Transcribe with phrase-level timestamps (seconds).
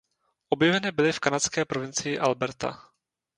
[0.49, 2.89] Objeveny byly v kanadské provincii Alberta.